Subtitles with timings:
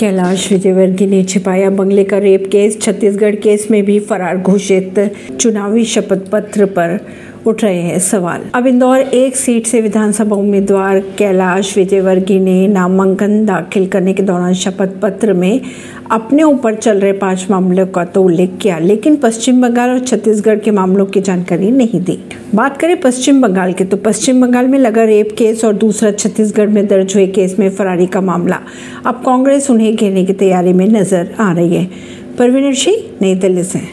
[0.00, 4.98] कैलाश विजयवर्गीय ने छिपाया बंगले का रेप केस, छत्तीसगढ़ केस में भी फरार घोषित,
[5.40, 6.98] चुनावी शपथ पत्र पर
[7.46, 13.44] उठ रहे हैं सवाल। अब इंदौर एक सीट से विधानसभा उम्मीदवार कैलाश विजयवर्गीय ने नामांकन
[13.46, 15.60] दाखिल करने के दौरान शपथ पत्र में
[16.10, 20.58] अपने ऊपर चल रहे पाँच मामलों का तो उल्लेख किया, लेकिन पश्चिम बंगाल और छत्तीसगढ़
[20.58, 22.18] के मामलों की जानकारी नहीं दी।
[22.54, 26.68] बात करें पश्चिम बंगाल की तो पश्चिम बंगाल में लगा रेप केस और दूसरा छत्तीसगढ़
[26.68, 28.60] में दर्ज हुए केस में फरारी का मामला।
[29.06, 31.88] अब कांग्रेस उन्हें घेरने की तैयारी में नज़र आ रही है।
[32.38, 33.80] परवीन सिंह नई दिल्ली से।